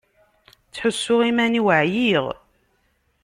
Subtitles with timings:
[0.67, 2.25] Ttḥussuɣ iman-iw ɛyiɣ.